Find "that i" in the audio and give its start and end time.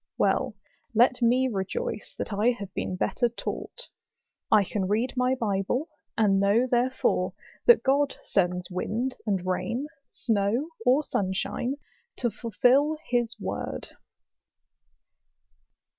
2.17-2.49